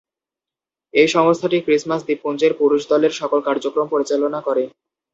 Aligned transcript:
এই 0.93 1.07
সংস্থাটি 1.07 1.57
ক্রিসমাস 1.59 2.01
দ্বীপপুঞ্জের 2.05 2.53
পুরুষ 2.59 2.81
দলের 2.91 3.13
সকল 3.19 3.39
কার্যক্রম 3.47 3.87
পরিচালনা 3.89 4.39
করে। 4.47 4.63